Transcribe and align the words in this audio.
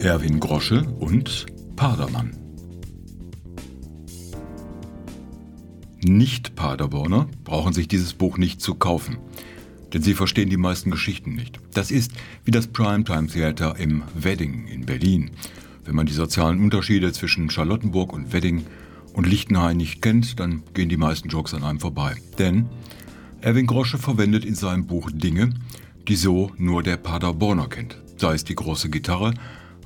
Erwin 0.00 0.38
Grosche 0.38 0.84
und 1.00 1.46
Padermann. 1.74 2.30
Nicht-Paderborner 6.04 7.26
brauchen 7.42 7.72
sich 7.72 7.88
dieses 7.88 8.14
Buch 8.14 8.38
nicht 8.38 8.60
zu 8.60 8.76
kaufen, 8.76 9.18
denn 9.92 10.00
sie 10.00 10.14
verstehen 10.14 10.50
die 10.50 10.56
meisten 10.56 10.92
Geschichten 10.92 11.34
nicht. 11.34 11.58
Das 11.74 11.90
ist 11.90 12.12
wie 12.44 12.52
das 12.52 12.68
Primetime 12.68 13.26
Theater 13.26 13.74
im 13.76 14.04
Wedding 14.14 14.68
in 14.68 14.86
Berlin. 14.86 15.32
Wenn 15.84 15.96
man 15.96 16.06
die 16.06 16.12
sozialen 16.12 16.62
Unterschiede 16.62 17.12
zwischen 17.12 17.50
Charlottenburg 17.50 18.12
und 18.12 18.32
Wedding 18.32 18.66
und 19.14 19.26
Lichtenhain 19.26 19.76
nicht 19.76 20.00
kennt, 20.00 20.38
dann 20.38 20.62
gehen 20.74 20.88
die 20.88 20.96
meisten 20.96 21.28
Jokes 21.28 21.54
an 21.54 21.64
einem 21.64 21.80
vorbei. 21.80 22.14
Denn 22.38 22.66
Erwin 23.40 23.66
Grosche 23.66 23.98
verwendet 23.98 24.44
in 24.44 24.54
seinem 24.54 24.86
Buch 24.86 25.10
Dinge, 25.12 25.54
die 26.06 26.16
so 26.16 26.52
nur 26.56 26.84
der 26.84 26.98
Paderborner 26.98 27.66
kennt. 27.66 28.00
Sei 28.16 28.34
es 28.34 28.44
die 28.44 28.54
große 28.54 28.90
Gitarre 28.90 29.34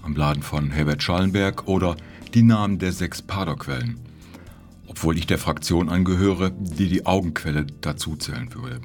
am 0.03 0.15
Laden 0.17 0.43
von 0.43 0.71
Herbert 0.71 1.03
Schallenberg 1.03 1.67
oder 1.67 1.97
die 2.35 2.43
Namen 2.43 2.79
der 2.79 2.93
sechs 2.93 3.23
Paderquellen. 3.23 3.99
Obwohl 4.87 5.17
ich 5.17 5.27
der 5.27 5.39
Fraktion 5.39 5.89
angehöre, 5.89 6.51
die 6.51 6.89
die 6.89 7.07
Augenquelle 7.07 7.67
dazu 7.81 8.17
zählen 8.17 8.53
würde. 8.55 8.81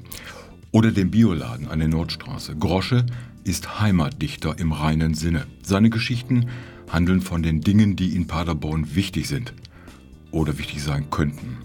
Oder 0.70 0.92
den 0.92 1.10
Bioladen 1.10 1.68
an 1.68 1.80
der 1.80 1.88
Nordstraße. 1.88 2.56
Grosche 2.56 3.04
ist 3.44 3.80
Heimatdichter 3.80 4.58
im 4.58 4.72
reinen 4.72 5.14
Sinne. 5.14 5.46
Seine 5.62 5.90
Geschichten 5.90 6.48
handeln 6.90 7.20
von 7.20 7.42
den 7.42 7.60
Dingen, 7.60 7.96
die 7.96 8.14
in 8.14 8.26
Paderborn 8.26 8.94
wichtig 8.94 9.28
sind 9.28 9.54
oder 10.30 10.58
wichtig 10.58 10.82
sein 10.82 11.10
könnten. 11.10 11.58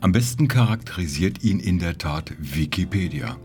Am 0.00 0.12
besten 0.12 0.48
charakterisiert 0.48 1.42
ihn 1.42 1.58
in 1.58 1.78
der 1.78 1.98
Tat 1.98 2.32
Wikipedia. 2.38 3.36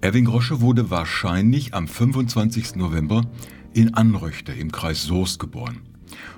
Erwin 0.00 0.24
Grosche 0.24 0.60
wurde 0.60 0.90
wahrscheinlich 0.90 1.74
am 1.74 1.86
25. 1.86 2.76
November 2.76 3.24
in 3.72 3.94
Anröchte 3.94 4.52
im 4.52 4.72
Kreis 4.72 5.04
Soest 5.04 5.38
geboren. 5.38 5.80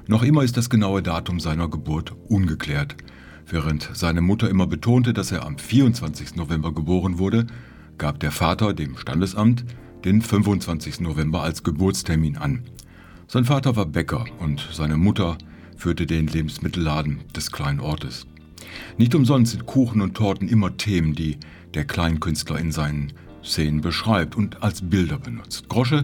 Noch 0.07 0.23
immer 0.23 0.43
ist 0.43 0.57
das 0.57 0.71
genaue 0.71 1.03
Datum 1.03 1.41
seiner 1.41 1.69
Geburt 1.69 2.15
ungeklärt. 2.29 2.97
Während 3.47 3.91
seine 3.95 4.21
Mutter 4.21 4.49
immer 4.51 4.67
betonte, 4.67 5.13
dass 5.13 5.33
er 5.33 5.45
am 5.45 5.59
24. 5.59 6.37
November 6.37 6.73
geboren 6.73 7.19
wurde, 7.19 7.47
gab 7.99 8.21
der 8.21 8.31
Vater 8.31 8.75
dem 8.75 8.97
Standesamt 8.97 9.65
den 10.05 10.23
25. 10.23 11.01
November 11.01 11.43
als 11.43 11.63
Geburtstermin 11.63 12.37
an. 12.37 12.65
Sein 13.29 13.45
Vater 13.45 13.77
war 13.77 13.87
Bäcker 13.87 14.25
und 14.41 14.69
seine 14.73 14.97
Mutter 14.97 15.39
führte 15.77 16.07
den 16.07 16.27
Lebensmittelladen 16.27 17.21
des 17.35 17.51
kleinen 17.51 17.81
Ortes. 17.81 18.27
Nicht 18.99 19.15
umsonst 19.15 19.53
sind 19.53 19.67
Kuchen 19.67 20.01
und 20.01 20.15
Torten 20.15 20.49
immer 20.49 20.77
Themen, 20.77 21.15
die 21.15 21.39
der 21.75 21.85
Kleinkünstler 21.85 22.59
in 22.59 22.73
seinen 22.73 23.13
Szenen 23.45 23.81
beschreibt 23.81 24.37
und 24.37 24.63
als 24.63 24.83
Bilder 24.83 25.19
benutzt. 25.19 25.69
Grosche 25.69 26.03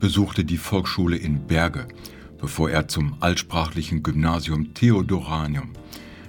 besuchte 0.00 0.44
die 0.44 0.56
Volksschule 0.56 1.16
in 1.16 1.46
Berge, 1.46 1.86
bevor 2.38 2.70
er 2.70 2.88
zum 2.88 3.16
altsprachlichen 3.20 4.02
Gymnasium 4.02 4.74
Theodoranium 4.74 5.70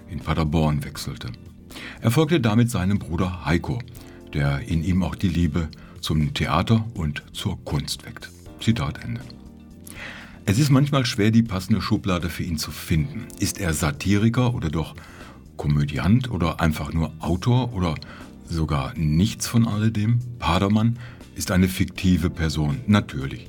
in 0.10 0.20
Paderborn 0.20 0.84
wechselte. 0.84 1.30
Er 2.02 2.12
folgte 2.12 2.40
damit 2.40 2.70
seinem 2.70 3.00
Bruder 3.00 3.46
Heiko, 3.46 3.80
der 4.34 4.60
in 4.68 4.84
ihm 4.84 5.04
auch 5.04 5.16
die 5.16 5.30
Liebe 5.30 5.70
zum 6.02 6.34
Theater 6.34 6.86
und 6.94 7.24
zur 7.34 7.64
Kunst 7.64 8.06
weckt. 8.06 8.30
Zitat 8.60 9.04
Ende. 9.04 9.22
Es 10.46 10.60
ist 10.60 10.70
manchmal 10.70 11.06
schwer, 11.06 11.32
die 11.32 11.44
passende 11.44 11.82
Schublade 11.82 12.30
für 12.30 12.44
ihn 12.44 12.58
zu 12.58 12.72
finden. 12.72 13.28
Ist 13.40 13.60
er 13.60 13.74
Satiriker 13.74 14.54
oder 14.54 14.70
doch 14.70 14.96
Komödiant 15.56 16.32
oder 16.32 16.60
einfach 16.60 16.92
nur 16.92 17.14
Autor 17.20 17.74
oder 17.74 17.96
sogar 18.46 18.94
nichts 18.96 19.48
von 19.48 19.68
alledem? 19.68 20.20
Padermann 20.40 20.98
ist 21.36 21.52
eine 21.52 21.68
fiktive 21.68 22.30
Person, 22.30 22.82
natürlich. 22.88 23.48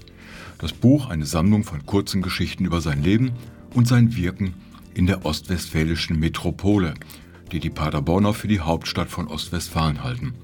Das 0.58 0.72
Buch 0.72 1.08
eine 1.08 1.26
Sammlung 1.26 1.64
von 1.64 1.84
kurzen 1.86 2.22
Geschichten 2.22 2.64
über 2.64 2.80
sein 2.80 3.02
Leben 3.02 3.32
und 3.74 3.88
sein 3.88 4.16
Wirken 4.16 4.54
in 4.94 5.06
der 5.06 5.24
ostwestfälischen 5.24 6.18
Metropole, 6.18 6.94
die 7.50 7.60
die 7.60 7.70
Paderborner 7.70 8.34
für 8.34 8.48
die 8.48 8.60
Hauptstadt 8.60 9.08
von 9.08 9.28
Ostwestfalen 9.28 10.02
halten. 10.02 10.34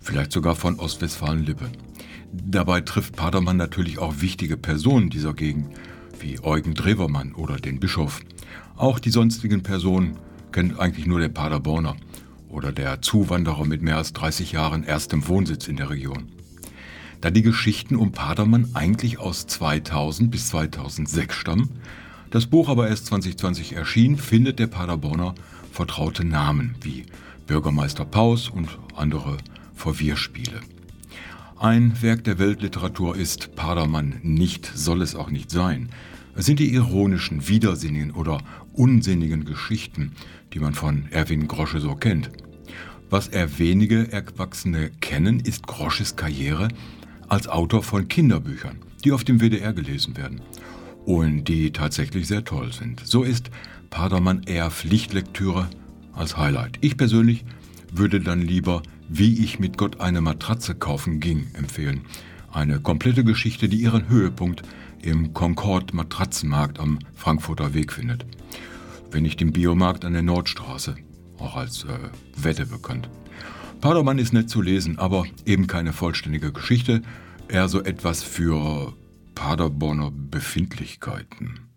Vielleicht 0.00 0.32
sogar 0.32 0.54
von 0.54 0.78
Ostwestfalen-Lippe. 0.78 1.70
Dabei 2.32 2.80
trifft 2.80 3.16
Padermann 3.16 3.56
natürlich 3.56 3.98
auch 3.98 4.20
wichtige 4.20 4.56
Personen 4.56 5.08
dieser 5.08 5.34
Gegend, 5.34 5.68
wie 6.20 6.42
Eugen 6.42 6.74
Drewermann 6.74 7.34
oder 7.34 7.56
den 7.56 7.80
Bischof. 7.80 8.20
Auch 8.76 8.98
die 8.98 9.10
sonstigen 9.10 9.62
Personen 9.62 10.18
kennt 10.52 10.78
eigentlich 10.78 11.06
nur 11.06 11.20
der 11.20 11.28
Paderborner 11.28 11.96
oder 12.48 12.72
der 12.72 13.02
Zuwanderer 13.02 13.64
mit 13.64 13.82
mehr 13.82 13.96
als 13.96 14.12
30 14.12 14.52
Jahren 14.52 14.84
erstem 14.84 15.26
Wohnsitz 15.28 15.68
in 15.68 15.76
der 15.76 15.90
Region. 15.90 16.28
Da 17.24 17.30
die 17.30 17.40
Geschichten 17.40 17.96
um 17.96 18.12
Padermann 18.12 18.68
eigentlich 18.74 19.18
aus 19.18 19.46
2000 19.46 20.30
bis 20.30 20.48
2006 20.48 21.34
stammen, 21.34 21.70
das 22.28 22.44
Buch 22.44 22.68
aber 22.68 22.88
erst 22.88 23.06
2020 23.06 23.72
erschien, 23.72 24.18
findet 24.18 24.58
der 24.58 24.66
Paderborner 24.66 25.34
vertraute 25.72 26.22
Namen 26.22 26.74
wie 26.82 27.06
Bürgermeister 27.46 28.04
Paus 28.04 28.50
und 28.50 28.78
andere 28.94 29.38
Verwirrspiele. 29.74 30.60
Ein 31.58 32.02
Werk 32.02 32.24
der 32.24 32.38
Weltliteratur 32.38 33.16
ist 33.16 33.56
Padermann 33.56 34.20
nicht, 34.22 34.70
soll 34.74 35.00
es 35.00 35.14
auch 35.14 35.30
nicht 35.30 35.50
sein. 35.50 35.88
Es 36.36 36.44
sind 36.44 36.58
die 36.58 36.74
ironischen, 36.74 37.48
widersinnigen 37.48 38.10
oder 38.10 38.36
unsinnigen 38.74 39.46
Geschichten, 39.46 40.12
die 40.52 40.58
man 40.58 40.74
von 40.74 41.06
Erwin 41.10 41.48
Grosche 41.48 41.80
so 41.80 41.94
kennt. 41.94 42.28
Was 43.08 43.28
er 43.28 43.58
wenige 43.58 44.12
Erwachsene 44.12 44.90
kennen, 45.00 45.40
ist 45.40 45.66
Grosches 45.66 46.16
Karriere 46.16 46.68
als 47.28 47.48
Autor 47.48 47.82
von 47.82 48.08
Kinderbüchern, 48.08 48.78
die 49.04 49.12
auf 49.12 49.24
dem 49.24 49.40
WDR 49.40 49.72
gelesen 49.72 50.16
werden 50.16 50.40
und 51.04 51.44
die 51.44 51.72
tatsächlich 51.72 52.26
sehr 52.26 52.44
toll 52.44 52.72
sind. 52.72 53.02
So 53.04 53.22
ist 53.22 53.50
Padermann 53.90 54.42
eher 54.44 54.70
Pflichtlektüre 54.70 55.68
als 56.12 56.36
Highlight. 56.36 56.78
Ich 56.80 56.96
persönlich 56.96 57.44
würde 57.92 58.20
dann 58.20 58.40
lieber 58.40 58.82
Wie 59.08 59.44
ich 59.44 59.58
mit 59.60 59.76
Gott 59.76 60.00
eine 60.00 60.22
Matratze 60.22 60.74
kaufen 60.74 61.20
ging 61.20 61.48
empfehlen. 61.52 62.06
Eine 62.50 62.80
komplette 62.80 63.22
Geschichte, 63.22 63.68
die 63.68 63.76
ihren 63.76 64.08
Höhepunkt 64.08 64.62
im 65.02 65.34
Concord 65.34 65.92
Matratzenmarkt 65.92 66.80
am 66.80 66.98
Frankfurter 67.14 67.74
Weg 67.74 67.92
findet. 67.92 68.24
Wenn 69.10 69.24
nicht 69.24 69.42
im 69.42 69.52
Biomarkt 69.52 70.06
an 70.06 70.14
der 70.14 70.22
Nordstraße, 70.22 70.96
auch 71.38 71.56
als 71.56 71.84
äh, 71.84 71.98
Wette 72.42 72.64
bekannt. 72.64 73.10
Padermann 73.84 74.18
ist 74.18 74.32
nett 74.32 74.48
zu 74.48 74.62
lesen, 74.62 74.98
aber 74.98 75.26
eben 75.44 75.66
keine 75.66 75.92
vollständige 75.92 76.52
Geschichte, 76.52 77.02
eher 77.48 77.68
so 77.68 77.82
etwas 77.82 78.22
für 78.22 78.94
Paderborner 79.34 80.10
Befindlichkeiten. 80.10 81.68